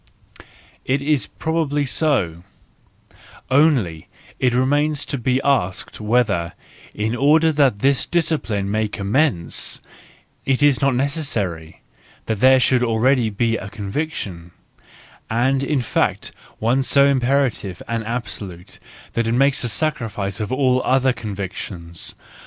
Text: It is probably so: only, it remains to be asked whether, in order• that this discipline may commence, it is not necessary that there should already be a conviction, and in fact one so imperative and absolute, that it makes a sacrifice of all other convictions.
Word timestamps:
It 0.93 0.99
is 0.99 1.27
probably 1.27 1.85
so: 1.85 2.43
only, 3.51 4.07
it 4.39 4.55
remains 4.55 5.05
to 5.05 5.17
be 5.19 5.39
asked 5.43 6.01
whether, 6.01 6.53
in 6.95 7.15
order• 7.15 7.53
that 7.55 7.77
this 7.81 8.07
discipline 8.07 8.71
may 8.71 8.87
commence, 8.87 9.79
it 10.43 10.63
is 10.63 10.81
not 10.81 10.95
necessary 10.95 11.83
that 12.25 12.39
there 12.39 12.59
should 12.59 12.81
already 12.81 13.29
be 13.29 13.57
a 13.57 13.69
conviction, 13.69 14.49
and 15.29 15.61
in 15.63 15.81
fact 15.81 16.31
one 16.57 16.81
so 16.81 17.05
imperative 17.05 17.83
and 17.87 18.03
absolute, 18.07 18.79
that 19.13 19.27
it 19.27 19.33
makes 19.33 19.63
a 19.63 19.69
sacrifice 19.69 20.39
of 20.39 20.51
all 20.51 20.81
other 20.83 21.13
convictions. 21.13 22.15